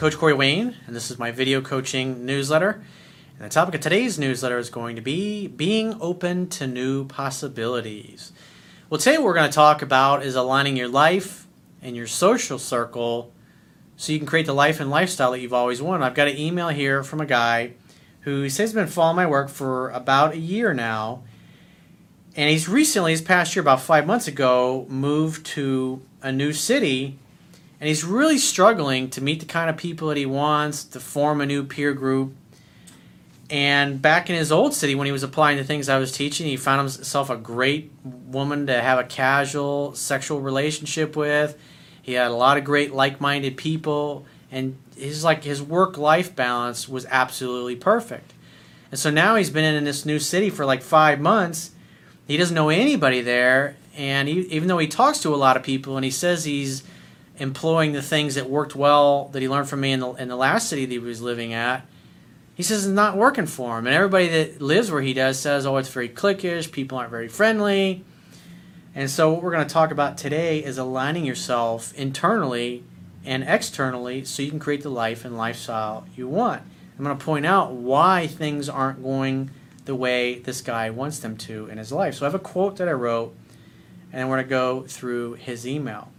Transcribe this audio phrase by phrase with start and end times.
[0.00, 2.82] Coach Corey Wayne, and this is my video coaching newsletter.
[3.36, 8.32] And the topic of today's newsletter is going to be being open to new possibilities.
[8.88, 11.46] Well, today what we're going to talk about is aligning your life
[11.82, 13.30] and your social circle
[13.98, 16.02] so you can create the life and lifestyle that you've always wanted.
[16.02, 17.74] I've got an email here from a guy
[18.22, 21.24] who says he's been following my work for about a year now.
[22.36, 27.18] And he's recently, his past year, about five months ago, moved to a new city
[27.80, 31.40] and he's really struggling to meet the kind of people that he wants to form
[31.40, 32.34] a new peer group.
[33.48, 36.46] And back in his old city when he was applying the things i was teaching
[36.46, 41.58] he found himself a great woman to have a casual sexual relationship with.
[42.02, 44.26] He had a lot of great like-minded people.
[44.52, 48.34] And his like his work life balance was absolutely perfect.
[48.90, 51.70] And so now he's been in this new city for like five months.
[52.26, 53.76] He doesn't know anybody there.
[53.96, 56.82] And he, even though he talks to a lot of people and he says he's
[57.40, 60.36] employing the things that worked well that he learned from me in the, in the
[60.36, 61.84] last city that he was living at,
[62.54, 63.86] he says it's not working for him.
[63.86, 67.28] And everybody that lives where he does says, oh, it's very cliquish, people aren't very
[67.28, 68.04] friendly.
[68.94, 72.84] And so, what we're going to talk about today is aligning yourself internally
[73.24, 76.62] and externally so you can create the life and lifestyle you want.
[76.98, 79.50] I'm going to point out why things aren't going
[79.86, 82.16] the way this guy wants them to in his life.
[82.16, 83.34] So, I have a quote that I wrote,
[84.12, 86.10] and we're going to go through his email.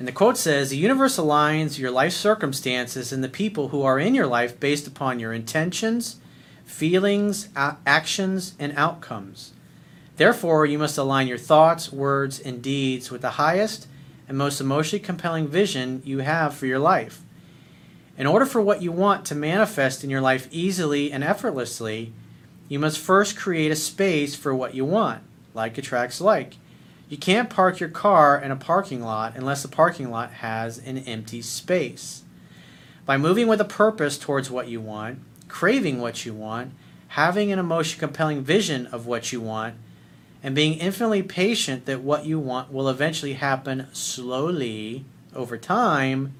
[0.00, 3.98] And the quote says The universe aligns your life circumstances and the people who are
[3.98, 6.16] in your life based upon your intentions,
[6.64, 9.52] feelings, actions, and outcomes.
[10.16, 13.88] Therefore, you must align your thoughts, words, and deeds with the highest
[14.26, 17.20] and most emotionally compelling vision you have for your life.
[18.16, 22.14] In order for what you want to manifest in your life easily and effortlessly,
[22.68, 25.22] you must first create a space for what you want.
[25.52, 26.54] Like attracts like.
[27.10, 30.98] You can't park your car in a parking lot unless the parking lot has an
[30.98, 32.22] empty space.
[33.04, 35.18] By moving with a purpose towards what you want,
[35.48, 36.72] craving what you want,
[37.08, 39.74] having an emotion compelling vision of what you want,
[40.40, 45.04] and being infinitely patient that what you want will eventually happen slowly
[45.34, 46.32] over time,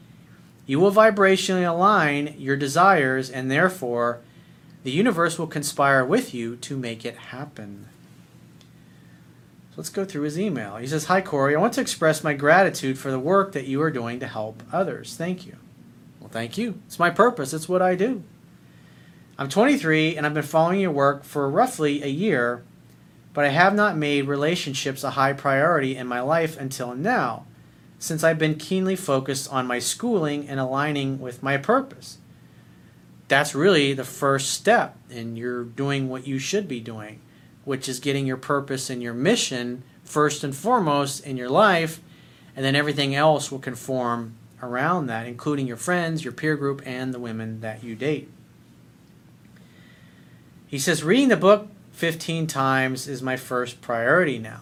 [0.66, 4.20] you will vibrationally align your desires and therefore
[4.84, 7.86] the universe will conspire with you to make it happen.
[9.80, 10.76] Let's go through his email.
[10.76, 11.56] He says, Hi, Corey.
[11.56, 14.62] I want to express my gratitude for the work that you are doing to help
[14.70, 15.16] others.
[15.16, 15.56] Thank you.
[16.20, 16.82] Well, thank you.
[16.86, 18.22] It's my purpose, it's what I do.
[19.38, 22.62] I'm 23 and I've been following your work for roughly a year,
[23.32, 27.46] but I have not made relationships a high priority in my life until now,
[27.98, 32.18] since I've been keenly focused on my schooling and aligning with my purpose.
[33.28, 37.22] That's really the first step, and you're doing what you should be doing
[37.64, 42.00] which is getting your purpose and your mission first and foremost in your life,
[42.56, 47.14] and then everything else will conform around that, including your friends, your peer group, and
[47.14, 48.28] the women that you date.
[50.66, 54.60] He says, reading the book 15 times is my first priority now.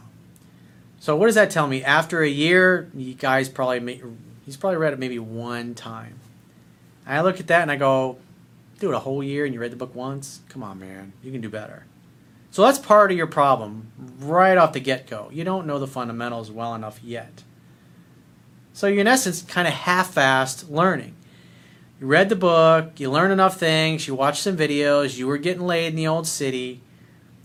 [1.00, 1.84] So what does that tell me?
[1.84, 4.02] After a year, you guys probably
[4.44, 6.18] he's probably read it maybe one time.
[7.06, 8.18] I look at that and I go,
[8.80, 10.40] do it a whole year and you read the book once?
[10.48, 11.84] Come on, man, you can do better.
[12.50, 15.28] So that's part of your problem right off the get go.
[15.32, 17.42] You don't know the fundamentals well enough yet.
[18.72, 21.14] So you're in essence kind of half assed learning.
[22.00, 25.66] You read the book, you learned enough things, you watched some videos, you were getting
[25.66, 26.80] laid in the old city,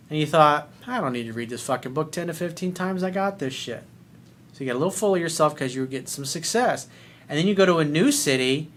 [0.10, 3.02] and you thought, I don't need to read this fucking book 10 to 15 times,
[3.02, 3.84] I got this shit.
[4.52, 6.88] So you get a little full of yourself because you were getting some success.
[7.28, 8.70] And then you go to a new city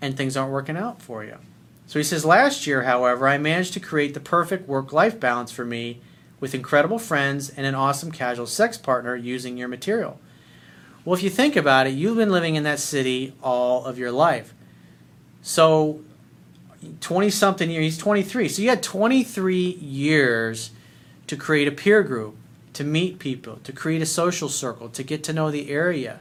[0.00, 1.36] and things aren't working out for you.
[1.90, 5.50] So he says, Last year, however, I managed to create the perfect work life balance
[5.50, 6.00] for me
[6.38, 10.20] with incredible friends and an awesome casual sex partner using your material.
[11.04, 14.12] Well, if you think about it, you've been living in that city all of your
[14.12, 14.54] life.
[15.42, 16.02] So,
[17.00, 18.48] 20 something years, he's 23.
[18.48, 20.70] So, you had 23 years
[21.26, 22.36] to create a peer group,
[22.74, 26.20] to meet people, to create a social circle, to get to know the area.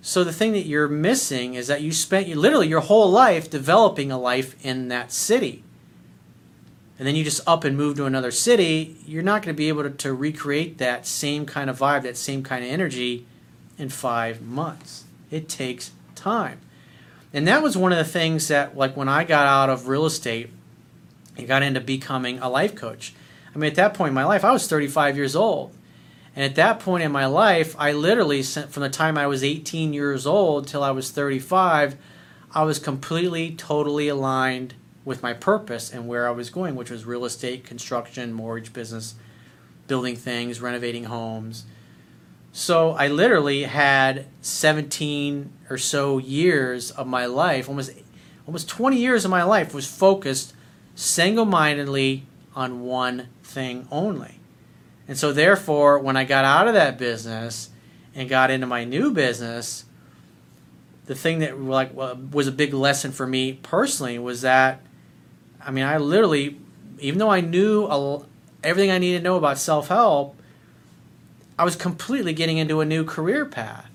[0.00, 4.12] So the thing that you're missing is that you spent literally your whole life developing
[4.12, 5.64] a life in that city.
[6.98, 9.68] And then you just up and move to another city, you're not going to be
[9.68, 13.26] able to, to recreate that same kind of vibe, that same kind of energy
[13.76, 15.04] in five months.
[15.30, 16.60] It takes time.
[17.32, 20.06] And that was one of the things that, like, when I got out of real
[20.06, 20.50] estate
[21.36, 23.14] and got into becoming a life coach.
[23.54, 25.72] I mean, at that point in my life, I was 35 years old.
[26.38, 29.42] And at that point in my life, I literally, sent from the time I was
[29.42, 31.96] 18 years old till I was 35,
[32.54, 34.74] I was completely, totally aligned
[35.04, 39.16] with my purpose and where I was going, which was real estate, construction, mortgage business,
[39.88, 41.64] building things, renovating homes,
[42.52, 47.90] So I literally had 17 or so years of my life, almost
[48.46, 50.54] almost 20 years of my life was focused
[50.94, 54.38] single-mindedly on one thing only.
[55.08, 57.70] And so therefore, when I got out of that business
[58.14, 59.86] and got into my new business,
[61.06, 64.82] the thing that like was a big lesson for me personally was that
[65.64, 66.60] I mean, I literally
[67.00, 67.88] even though I knew
[68.62, 70.36] everything I needed to know about self-help,
[71.58, 73.88] I was completely getting into a new career path.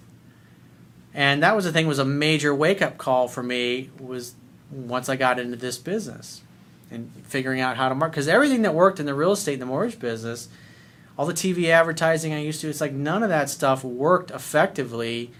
[1.13, 4.33] And that was the thing was a major wake-up call for me was
[4.71, 6.41] once I got into this business
[6.89, 9.61] and figuring out how to market because everything that worked in the real estate and
[9.61, 10.47] the mortgage business,
[11.17, 15.31] all the TV advertising I used to, it's like none of that stuff worked effectively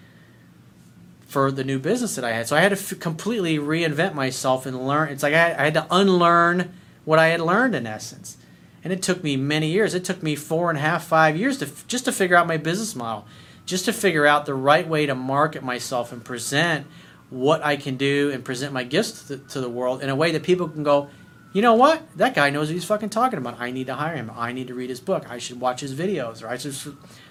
[1.28, 2.48] for the new business that I had.
[2.48, 5.10] So I had to f- completely reinvent myself and learn.
[5.10, 6.74] It's like I, I had to unlearn
[7.06, 8.38] what I had learned in essence
[8.84, 9.94] and it took me many years.
[9.94, 12.58] It took me four and a half, five years to just to figure out my
[12.58, 13.26] business model,
[13.66, 16.86] just to figure out the right way to market myself and present
[17.30, 20.32] what I can do and present my gifts to, to the world in a way
[20.32, 21.10] that people can go,
[21.54, 22.02] you know what?
[22.18, 23.62] That guy knows what he's fucking talking about.
[23.62, 24.32] I need to hire him.
[24.36, 25.30] I need to read his book.
[25.30, 26.76] I should watch his videos, or I should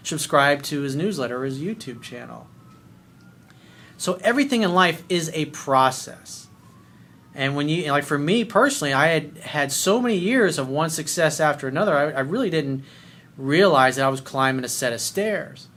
[0.05, 2.47] subscribe to his newsletter or his YouTube channel.
[3.97, 6.49] So everything in life is a process.
[7.35, 10.91] And when you like for me personally, I had had so many years of one
[10.91, 11.97] success after another.
[11.97, 12.85] I, I really didn't
[13.37, 15.69] realize that I was climbing a set of stairs.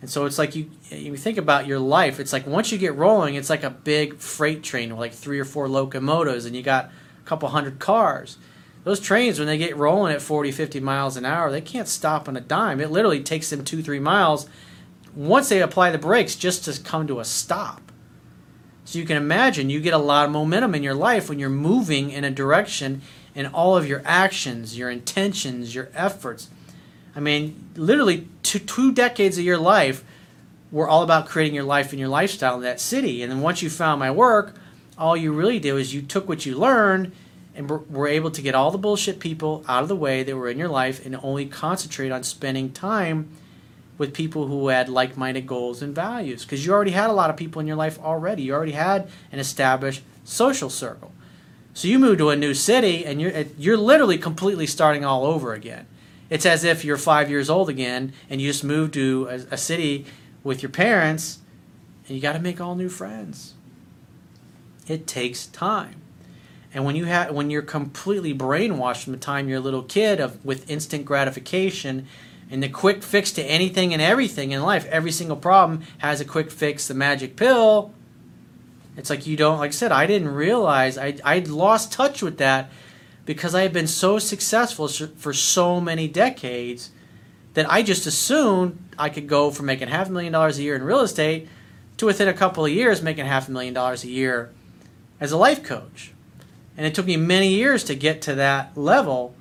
[0.00, 2.20] And so it's like you you think about your life.
[2.20, 5.38] It's like once you get rolling, it's like a big freight train with like three
[5.38, 6.90] or four locomotives, and you got
[7.26, 8.38] couple hundred cars.
[8.84, 12.28] Those trains, when they get rolling at 40, 50 miles an hour, they can't stop
[12.28, 12.80] on a dime.
[12.80, 14.48] It literally takes them two, three miles
[15.14, 17.80] once they apply the brakes just to come to a stop.
[18.84, 21.50] So you can imagine you get a lot of momentum in your life when you're
[21.50, 23.02] moving in a direction
[23.34, 26.48] in all of your actions, your intentions, your efforts.
[27.16, 30.04] I mean, literally two, two decades of your life
[30.70, 33.22] were all about creating your life and your lifestyle in that city.
[33.22, 34.54] And then once you found my work,
[34.98, 37.12] all you really did was you took what you learned
[37.54, 40.48] and were able to get all the bullshit people out of the way that were
[40.48, 43.28] in your life and only concentrate on spending time
[43.98, 46.44] with people who had like-minded goals and values.
[46.44, 48.42] Because you already had a lot of people in your life already.
[48.42, 51.12] You already had an established social circle.
[51.72, 55.52] So you move to a new city and you're you're literally completely starting all over
[55.52, 55.86] again.
[56.28, 59.56] It's as if you're five years old again and you just moved to a, a
[59.58, 60.06] city
[60.42, 61.38] with your parents
[62.06, 63.54] and you got to make all new friends
[64.86, 66.00] it takes time
[66.74, 70.20] and when you have when you're completely brainwashed from the time you're a little kid
[70.20, 72.06] of with instant gratification
[72.50, 74.86] and the quick fix to anything and everything in life.
[74.86, 77.92] Every single problem has a quick fix, the magic pill.
[78.96, 82.38] It's like you don't, like I said, I didn't realize, I, I lost touch with
[82.38, 82.70] that
[83.26, 86.90] because I had been so successful for so many decades
[87.54, 90.76] that I just assumed I could go from making half a million dollars a year
[90.76, 91.48] in real estate
[91.96, 94.52] to within a couple of years making half a million dollars a year
[95.20, 96.12] as a life coach.
[96.76, 99.34] And it took me many years to get to that level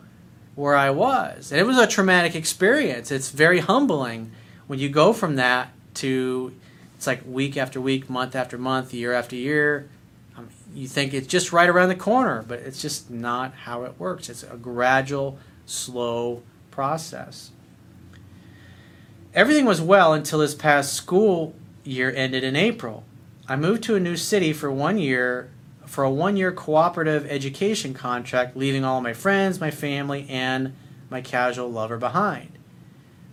[0.56, 1.52] where I was.
[1.52, 3.12] And it was a traumatic experience.
[3.12, 4.32] It's very humbling
[4.68, 6.54] when you go from that to
[6.96, 9.90] it's like week after week, month after month, year after year.
[10.38, 14.00] Um, you think it's just right around the corner, but it's just not how it
[14.00, 14.30] works.
[14.30, 16.42] It's a gradual, slow
[16.72, 17.52] process.
[19.34, 21.54] Everything was well until this past school
[21.84, 23.04] year ended in April.
[23.48, 25.50] I moved to a new city for one year
[25.88, 30.76] for a one year cooperative education contract, leaving all my friends, my family, and
[31.10, 32.52] my casual lover behind.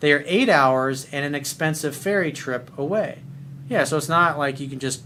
[0.01, 3.21] They are eight hours and an expensive ferry trip away.
[3.69, 5.03] Yeah, so it's not like you can just,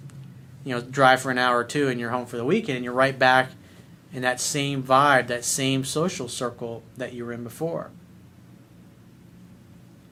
[0.64, 2.84] you know, drive for an hour or two and you're home for the weekend and
[2.84, 3.50] you're right back
[4.12, 7.90] in that same vibe, that same social circle that you were in before.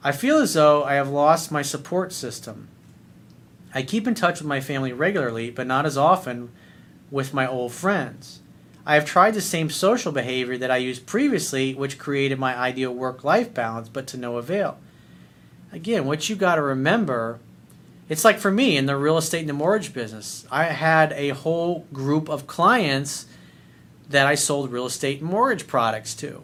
[0.03, 2.67] I feel as though I have lost my support system.
[3.73, 6.51] I keep in touch with my family regularly, but not as often
[7.11, 8.41] with my old friends.
[8.85, 12.93] I have tried the same social behavior that I used previously, which created my ideal
[12.93, 14.77] work life balance, but to no avail.
[15.71, 17.39] Again, what you got to remember
[18.07, 21.29] it's like for me in the real estate and the mortgage business, I had a
[21.29, 23.25] whole group of clients
[24.09, 26.43] that I sold real estate and mortgage products to.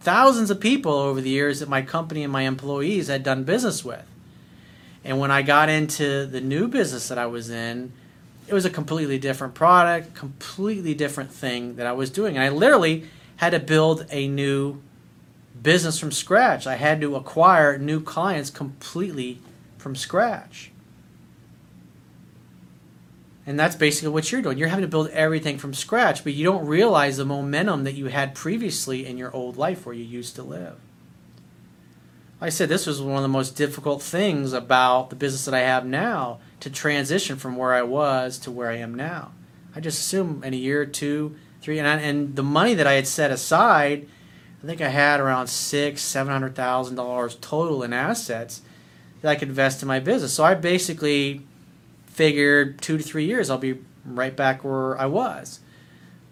[0.00, 3.82] Thousands of people over the years that my company and my employees had done business
[3.82, 4.04] with.
[5.02, 7.92] And when I got into the new business that I was in,
[8.50, 12.36] it was a completely different product, completely different thing that I was doing.
[12.36, 13.04] And I literally
[13.36, 14.82] had to build a new
[15.62, 16.66] business from scratch.
[16.66, 19.38] I had to acquire new clients completely
[19.78, 20.72] from scratch.
[23.46, 24.58] And that's basically what you're doing.
[24.58, 28.06] You're having to build everything from scratch, but you don't realize the momentum that you
[28.06, 30.76] had previously in your old life where you used to live.
[32.42, 35.60] I said, this was one of the most difficult things about the business that I
[35.60, 39.32] have now to transition from where I was to where I am now.
[39.74, 42.94] I just assume in a year, two, three, and, I, and the money that I
[42.94, 44.08] had set aside,
[44.62, 48.62] I think I had around six, seven hundred thousand dollars total in assets
[49.20, 50.32] that I could invest in my business.
[50.32, 51.42] So I basically
[52.06, 55.60] figured two to three years I'll be right back where I was.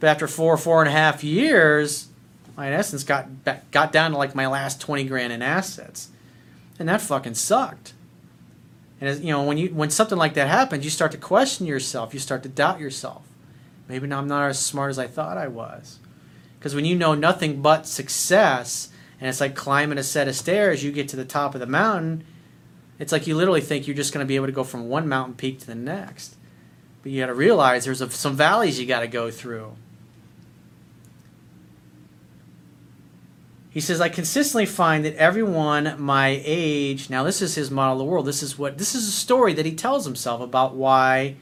[0.01, 2.08] But after four, four and a half years,
[2.59, 3.29] I in essence got
[3.71, 6.09] got down to like my last twenty grand in assets,
[6.79, 7.95] and that fucking sucked.
[9.01, 11.67] And as, you know, when you when something like that happens, you start to question
[11.67, 12.13] yourself.
[12.13, 13.23] You start to doubt yourself.
[13.89, 16.01] Maybe I'm not as smart as I thought I was.
[16.59, 18.89] Because when you know nothing but success,
[19.21, 21.67] and it's like climbing a set of stairs, you get to the top of the
[21.67, 22.25] mountain.
[22.99, 25.09] It's like you literally think you're just going to be able to go from one
[25.09, 26.35] mountain peak to the next.
[27.03, 29.77] But you got to realize there's a, some valleys you got to go through.
[33.79, 37.99] He says, I consistently find that everyone my age, now this is his model of
[38.01, 38.27] the world.
[38.27, 41.37] This is what this is a story that he tells himself about why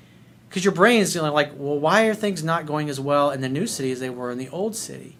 [0.46, 3.48] because your brain is like, well, why are things not going as well in the
[3.48, 5.16] new city as they were in the old city?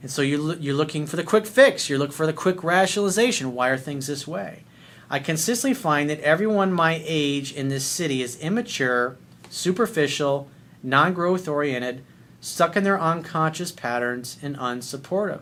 [0.00, 1.90] And so you you're looking for the quick fix.
[1.90, 3.52] You're looking for the quick rationalization.
[3.52, 4.62] Why are things this way?
[5.10, 9.16] I consistently find that everyone my age in this city is immature,
[9.50, 10.48] superficial,
[10.84, 12.04] non-growth oriented,
[12.42, 15.40] stuck in their unconscious patterns, and unsupportive.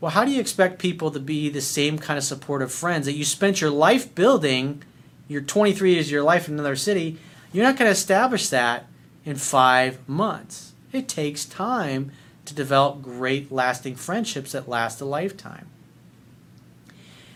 [0.00, 3.14] Well, how do you expect people to be the same kind of supportive friends that
[3.14, 4.82] you spent your life building?
[5.28, 7.18] You're 23 years of your life in another city.
[7.52, 8.86] You're not going to establish that
[9.24, 10.74] in five months.
[10.92, 12.12] It takes time
[12.44, 15.68] to develop great, lasting friendships that last a lifetime.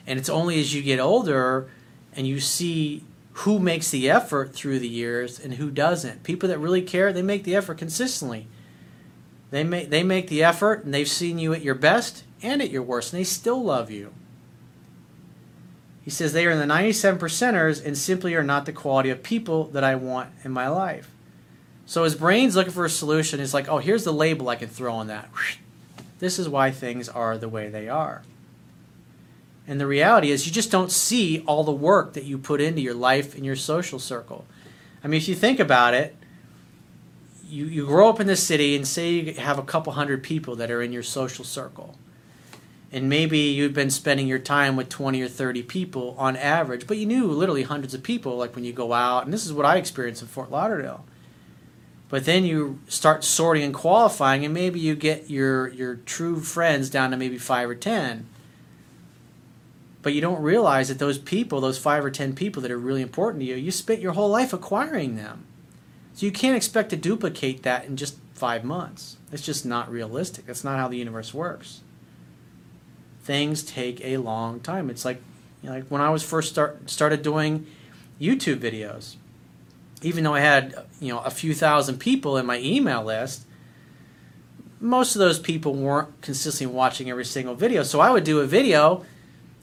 [0.06, 1.70] And it's only as you get older
[2.14, 3.02] and you see
[3.40, 6.22] who makes the effort through the years and who doesn't.
[6.22, 8.46] People that really care, they make the effort consistently.
[9.50, 12.70] They make they make the effort and they've seen you at your best and at
[12.70, 14.12] your worst and they still love you.
[16.02, 19.22] He says they are in the 97 percenters and simply are not the quality of
[19.22, 21.10] people that I want in my life.
[21.84, 23.38] So his brain's looking for a solution.
[23.38, 25.28] It's like, oh, here's the label I can throw on that.
[26.18, 28.22] This is why things are the way they are.
[29.68, 32.80] And the reality is, you just don't see all the work that you put into
[32.80, 34.44] your life and your social circle.
[35.02, 36.16] I mean, if you think about it,
[37.48, 40.56] you, you grow up in the city and say you have a couple hundred people
[40.56, 41.96] that are in your social circle.
[42.92, 46.96] And maybe you've been spending your time with 20 or 30 people on average, but
[46.98, 49.24] you knew literally hundreds of people, like when you go out.
[49.24, 51.04] And this is what I experienced in Fort Lauderdale.
[52.08, 56.88] But then you start sorting and qualifying, and maybe you get your, your true friends
[56.88, 58.26] down to maybe five or 10
[60.06, 63.02] but you don't realize that those people, those five or ten people that are really
[63.02, 65.44] important to you, you spent your whole life acquiring them.
[66.14, 69.16] So you can't expect to duplicate that in just five months.
[69.32, 70.46] It's just not realistic.
[70.46, 71.80] That's not how the universe works.
[73.24, 74.90] Things take a long time.
[74.90, 75.20] It's like,
[75.60, 77.66] you know, like when I was first start started doing
[78.20, 79.16] YouTube videos.
[80.02, 83.44] Even though I had you know a few thousand people in my email list,
[84.78, 87.82] most of those people weren't consistently watching every single video.
[87.82, 89.04] So I would do a video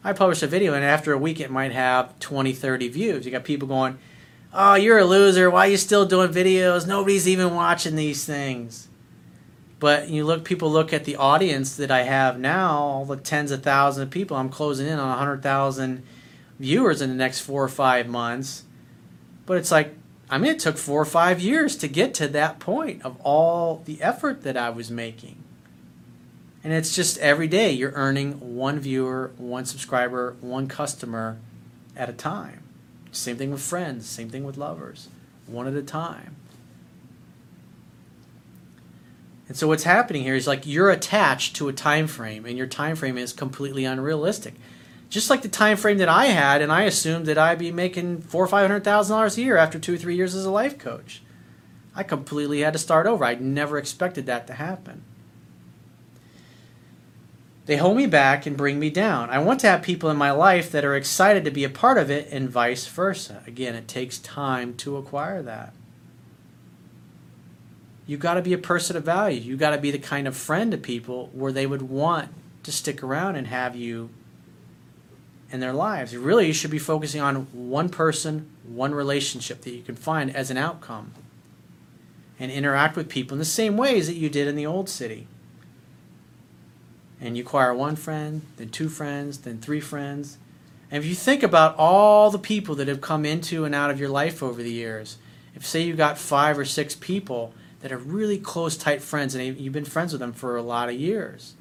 [0.03, 3.25] I publish a video and after a week it might have 20, 30 views.
[3.25, 3.97] You got people going,
[4.53, 5.49] oh, you're a loser.
[5.49, 6.85] Why are you still doing videos?
[6.85, 8.89] Nobody's even watching these things.
[9.79, 13.51] But you look, people look at the audience that I have now, all the tens
[13.51, 14.37] of thousands of people.
[14.37, 16.03] I'm closing in on 100,000
[16.59, 18.63] viewers in the next four or five months.
[19.45, 19.95] But it's like,
[20.29, 23.81] I mean, it took four or five years to get to that point of all
[23.85, 25.42] the effort that I was making.
[26.63, 31.37] And it's just every day you're earning one viewer, one subscriber, one customer
[31.95, 32.63] at a time.
[33.11, 35.09] Same thing with friends, same thing with lovers,
[35.45, 36.37] one at a time.
[39.47, 42.65] And so what's happening here is like you're attached to a time frame and your
[42.65, 44.55] time frame is completely unrealistic.
[45.09, 48.21] Just like the time frame that I had and I assumed that I'd be making
[48.21, 50.49] four or five hundred thousand dollars a year after two or three years as a
[50.49, 51.21] life coach.
[51.93, 53.23] I completely had to start over.
[53.23, 55.03] I never expected that to happen.
[57.65, 59.29] They hold me back and bring me down.
[59.29, 61.97] I want to have people in my life that are excited to be a part
[61.97, 63.41] of it and vice versa.
[63.47, 65.73] Again, it takes time to acquire that.
[68.05, 69.39] You got to be a person of value.
[69.39, 72.29] You got to be the kind of friend to people where they would want
[72.63, 74.09] to stick around and have you
[75.49, 76.13] in their lives.
[76.13, 80.51] Really, you should be focusing on one person, one relationship that you can find as
[80.51, 81.13] an outcome
[82.39, 85.27] and interact with people in the same ways that you did in the old city
[87.23, 90.37] and you acquire one friend, then two friends, then three friends.
[90.91, 93.99] And if you think about all the people that have come into and out of
[93.99, 95.17] your life over the years,
[95.55, 99.57] if say you got five or six people that are really close, tight friends, and
[99.57, 101.55] you've been friends with them for a lot of years,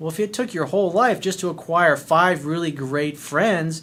[0.00, 3.82] Well, if it took your whole life just to acquire five really great friends,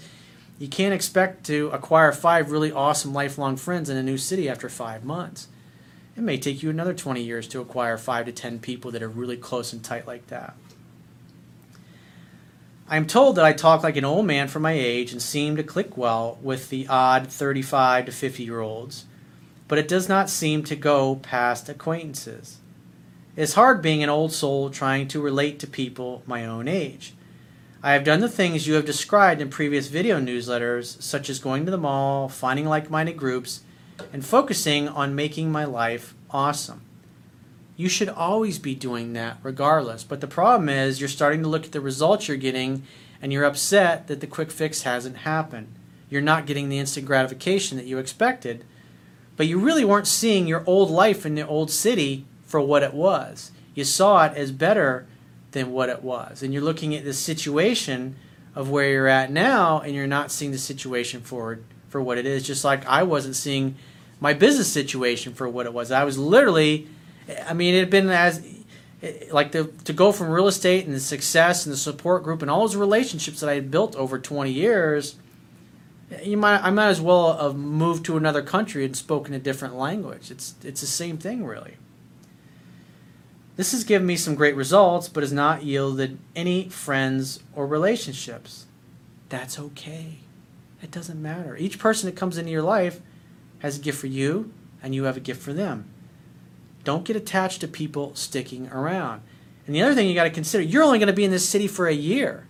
[0.60, 4.67] you can't expect to acquire five really awesome lifelong friends in a new city after
[4.67, 5.48] five months.
[6.17, 9.10] It may take you another 20 years to acquire five to 10 people that are
[9.10, 10.55] really close and tight like that.
[12.88, 15.56] I am told that I talk like an old man for my age and seem
[15.56, 19.06] to click well with the odd 35 to 50 year olds,
[19.68, 22.60] but it does not seem to go past acquaintances.
[23.36, 27.15] It's hard being an old soul trying to relate to people my own age.
[27.82, 31.65] I have done the things you have described in previous video newsletters, such as going
[31.65, 33.62] to the mall, finding like minded groups,
[34.13, 36.82] and focusing on making my life awesome.
[37.75, 40.03] You should always be doing that regardless.
[40.03, 42.84] But the problem is, you're starting to look at the results you're getting
[43.22, 45.74] and you're upset that the quick fix hasn't happened.
[46.10, 48.63] You're not getting the instant gratification that you expected,
[49.36, 52.94] but you really weren't seeing your old life in the old city for what it
[52.94, 53.51] was.
[53.74, 55.08] You saw it as better
[55.51, 56.44] than what it was.
[56.44, 58.15] And you're looking at the situation
[58.53, 62.25] of where you're at now and you're not seeing the situation for for what it
[62.25, 63.75] is just like I wasn't seeing
[64.20, 65.91] my business situation for what it was.
[65.91, 66.88] I was literally
[67.48, 68.46] I mean it had been as
[69.32, 72.50] like the, to go from real estate and the success and the support group and
[72.50, 75.15] all those relationships that I had built over 20 years
[76.24, 79.75] you might I might as well have moved to another country and spoken a different
[79.75, 80.32] language.
[80.32, 81.75] It's it's the same thing really.
[83.55, 88.65] This has given me some great results, but has not yielded any friends or relationships.
[89.29, 90.17] That's okay.
[90.84, 91.55] It doesn't matter.
[91.55, 93.00] Each person that comes into your life
[93.60, 94.51] has a gift for you,
[94.84, 95.89] and you have a gift for them.
[96.86, 99.22] Don't get attached to people sticking around.
[99.68, 101.48] And the other thing you got to consider you're only going to be in this
[101.50, 102.48] city for a year.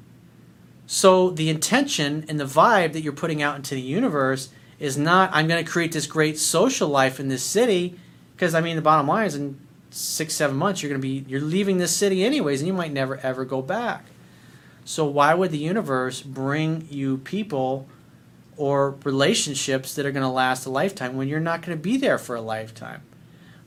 [0.86, 5.32] So the intention and the vibe that you're putting out into the universe is not,
[5.34, 7.98] I'm going to create this great social life in this city.
[8.36, 11.26] Because, I mean, the bottom line is, in six, seven months, you're going to be,
[11.28, 14.06] you're leaving this city anyways, and you might never ever go back.
[14.84, 17.88] So why would the universe bring you people
[18.58, 21.98] or relationships that are going to last a lifetime when you're not going to be
[21.98, 23.02] there for a lifetime?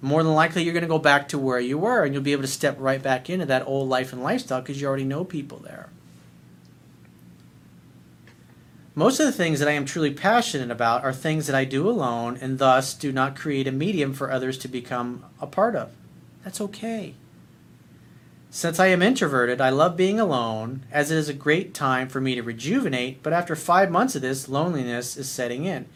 [0.01, 2.33] More than likely, you're going to go back to where you were, and you'll be
[2.33, 5.25] able to step right back into that old life and lifestyle because you already know
[5.25, 5.89] people there.
[8.95, 11.89] Most of the things that I am truly passionate about are things that I do
[11.89, 15.91] alone and thus do not create a medium for others to become a part of.
[16.43, 17.15] That's okay.
[18.51, 22.21] Since I am introverted, I love being alone, as it is a great time for
[22.21, 25.87] me to rejuvenate, but after five months of this, loneliness is setting in.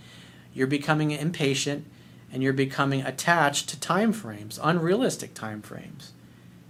[0.55, 1.87] You're becoming impatient
[2.33, 6.13] and you're becoming attached to time frames, unrealistic time frames.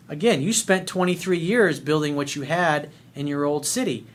[0.08, 4.06] Again, you spent 23 years building what you had in your old city,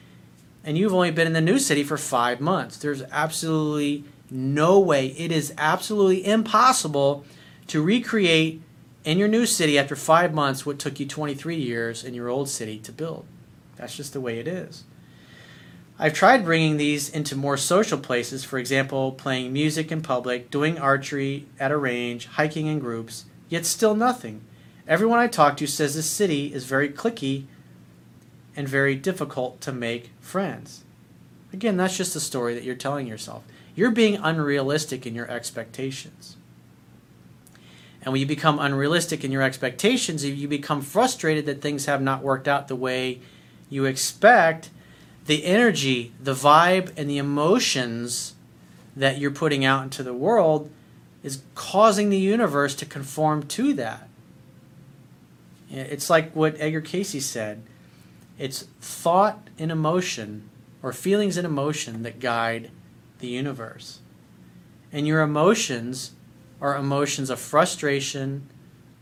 [0.64, 2.78] and you've only been in the new city for five months.
[2.78, 7.24] There's absolutely no way, it is absolutely impossible
[7.68, 8.62] to recreate
[9.06, 12.50] in your new city after five months what took you 23 years in your old
[12.50, 13.26] city to build.
[13.78, 14.84] That's just the way it is.
[16.00, 20.78] I've tried bringing these into more social places, for example, playing music in public, doing
[20.78, 24.42] archery at a range, hiking in groups, yet still nothing.
[24.88, 27.46] Everyone I talk to says this city is very cliquey
[28.56, 30.84] and very difficult to make friends.
[31.52, 33.44] Again, that's just a story that you're telling yourself.
[33.76, 36.36] You're being unrealistic in your expectations.
[38.04, 42.02] And when you become unrealistic in your expectations, if you become frustrated that things have
[42.02, 43.20] not worked out the way
[43.70, 44.70] you expect,
[45.28, 48.34] the energy, the vibe, and the emotions
[48.96, 50.72] that you're putting out into the world
[51.22, 54.08] is causing the universe to conform to that.
[55.70, 57.62] It's like what Edgar Cayce said
[58.40, 60.50] it's thought and emotion,
[60.82, 62.72] or feelings and emotion, that guide
[63.20, 64.00] the universe.
[64.94, 66.12] And your emotions
[66.62, 68.48] are emotions of frustration,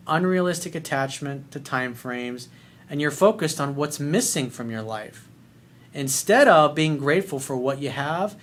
[0.08, 2.50] unrealistic attachment to time frames,
[2.90, 5.25] and you're focused on what's missing from your life.
[5.96, 8.36] Instead of being grateful for what you have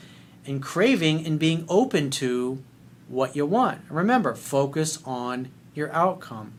[0.47, 2.63] and craving and being open to
[3.09, 3.83] what you want.
[3.91, 6.55] Remember, focus on your outcome.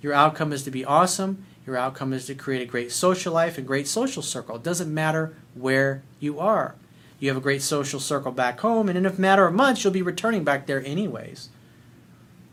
[0.00, 1.44] Your outcome is to be awesome.
[1.66, 4.56] Your outcome is to create a great social life and great social circle.
[4.56, 6.74] It doesn't matter where you are.
[7.20, 9.92] You have a great social circle back home, and in a matter of months, you'll
[9.92, 11.50] be returning back there anyways.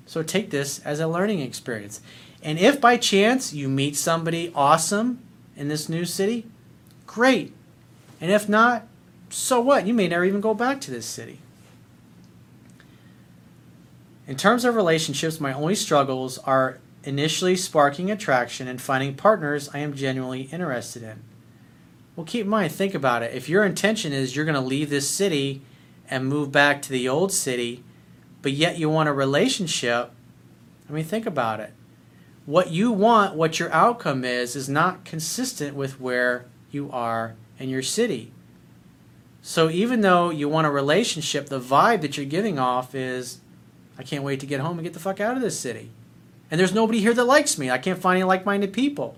[0.05, 2.01] So take this as a learning experience.
[2.43, 5.19] And if by chance you meet somebody awesome
[5.55, 6.45] in this new city,
[7.07, 7.53] great.
[8.21, 8.87] And if not,
[9.29, 9.85] so what?
[9.85, 11.39] You may never even go back to this city.
[14.27, 19.79] In terms of relationships, my only struggles are initially sparking attraction and finding partners I
[19.79, 21.21] am genuinely interested in.
[22.15, 23.35] Well, keep in mind, think about it.
[23.35, 25.61] If your intention is you're going to leave this city
[26.09, 27.83] and move back to the old city,
[28.41, 30.11] but yet you want a relationship,
[30.89, 31.73] I mean, think about it.
[32.45, 37.69] what you want, what your outcome is, is not consistent with where you are in
[37.69, 38.31] your city.
[39.41, 43.39] So even though you want a relationship, the vibe that you're giving off is,
[43.97, 45.91] I can't wait to get home and get the fuck out of this city.
[46.49, 47.69] And there's nobody here that likes me.
[47.69, 49.17] I can't find any like minded people.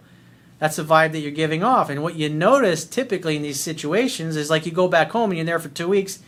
[0.59, 1.89] That's the vibe that you're giving off.
[1.89, 5.37] And what you notice typically in these situations is like you go back home and
[5.37, 6.19] you're there for two weeks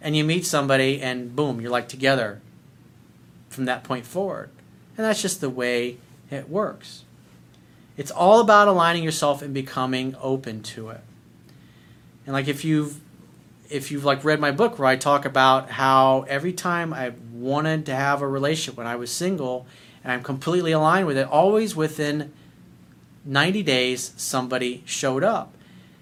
[0.00, 2.40] and you meet somebody and boom, you're like together
[3.48, 4.50] from that point forward.
[4.96, 5.98] And that's just the way
[6.30, 7.04] it works.
[7.96, 11.00] It's all about aligning yourself and becoming open to it.
[12.26, 13.00] And like if you've
[13.70, 17.86] if you've like read my book where I talk about how every time I wanted
[17.86, 19.66] to have a relationship when I was single
[20.04, 22.32] and I'm completely aligned with it, always within
[23.24, 25.52] 90 days somebody showed up.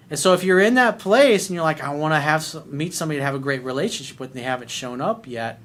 [0.09, 2.93] And so if you're in that place and you're like, I want to have meet
[2.93, 5.59] somebody to have a great relationship with, and they haven't shown up yet,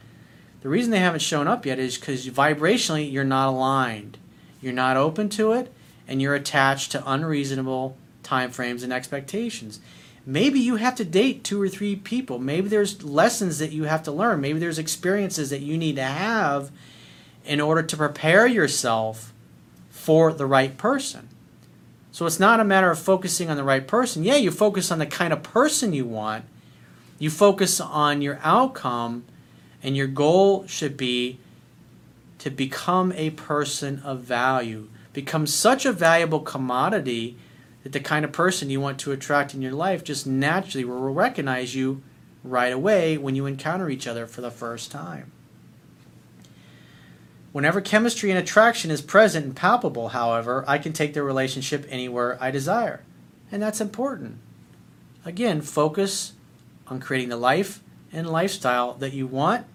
[0.63, 4.17] the reason they haven't shown up yet is because vibrationally you're not aligned,
[4.63, 5.71] you're not open to it,
[6.09, 9.81] and you're attached to unreasonable time frames and expectations.
[10.27, 12.39] Maybe you have to date two or three people.
[12.39, 14.41] Maybe there's lessons that you have to learn.
[14.41, 16.71] Maybe there's experiences that you need to have
[17.45, 19.33] in order to prepare yourself
[19.91, 21.29] for the right person.
[22.13, 24.25] So it's not a matter of focusing on the right person.
[24.25, 26.45] Yeah, you focus on the kind of person you want,
[27.19, 29.25] you focus on your outcome,
[29.83, 31.39] and your goal should be
[32.39, 37.37] to become a person of value, become such a valuable commodity
[37.83, 41.13] that the kind of person you want to attract in your life just naturally will
[41.13, 42.03] recognize you
[42.45, 45.33] right away when you encounter each other for the first time.
[47.53, 52.39] Whenever chemistry and attraction is present and palpable, however, I can take the relationship anywhere
[52.41, 53.03] I desire.
[53.51, 54.39] And that's important.
[55.25, 56.35] Again, focus
[56.87, 57.81] on creating the life
[58.13, 59.67] and lifestyle that you want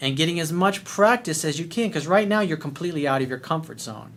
[0.00, 3.28] and getting as much practice as you can because right now you're completely out of
[3.28, 4.12] your comfort zone.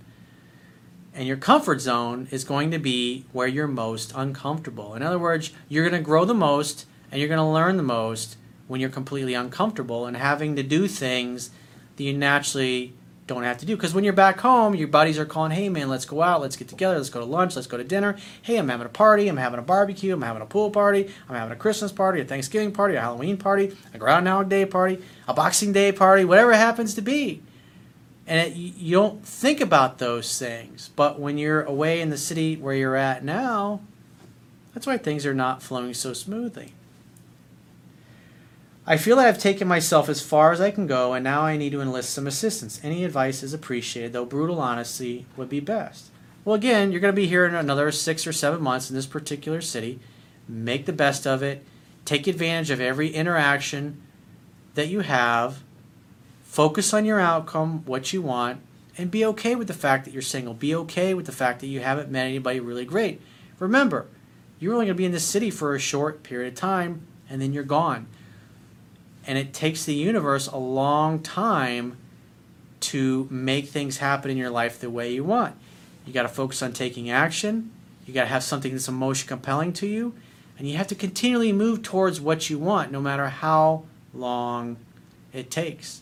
[1.15, 4.95] And your comfort zone is going to be where you're most uncomfortable.
[4.95, 7.83] In other words, you're going to grow the most and you're going to learn the
[7.83, 8.35] most
[8.67, 11.51] when you're completely uncomfortable and having to do things
[11.95, 12.93] that you naturally
[13.27, 13.77] don't have to do.
[13.77, 16.57] Because when you're back home, your buddies are calling, hey man, let's go out, let's
[16.57, 18.17] get together, let's go to lunch, let's go to dinner.
[18.41, 21.35] Hey, I'm having a party, I'm having a barbecue, I'm having a pool party, I'm
[21.35, 25.33] having a Christmas party, a Thanksgiving party, a Halloween party, a Groundhog Day party, a
[25.33, 27.41] Boxing Day party, whatever happens to be.
[28.27, 30.89] And it, you don't think about those things.
[30.95, 33.81] But when you're away in the city where you're at now,
[34.73, 36.73] that's why things are not flowing so smoothly.
[38.87, 41.57] I feel that I've taken myself as far as I can go, and now I
[41.57, 42.79] need to enlist some assistance.
[42.83, 46.11] Any advice is appreciated, though brutal honesty would be best.
[46.43, 49.07] Well, again, you're going to be here in another six or seven months in this
[49.07, 49.99] particular city.
[50.47, 51.65] Make the best of it.
[52.05, 53.99] Take advantage of every interaction
[54.75, 55.63] that you have.
[56.55, 58.61] Focus on your outcome, what you want,
[58.97, 60.53] and be okay with the fact that you're single.
[60.53, 63.21] Be okay with the fact that you haven't met anybody really great.
[63.59, 64.07] Remember,
[64.57, 67.41] you're only going to be in this city for a short period of time, and
[67.41, 68.07] then you're gone
[69.27, 71.97] and it takes the universe a long time
[72.79, 75.55] to make things happen in your life the way you want.
[76.05, 77.71] You got to focus on taking action.
[78.05, 80.13] You got to have something that's emotion compelling to you,
[80.59, 84.77] and you have to continually move towards what you want, no matter how long
[85.33, 86.01] it takes.